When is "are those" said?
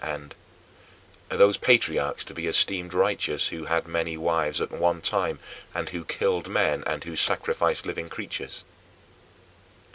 1.29-1.57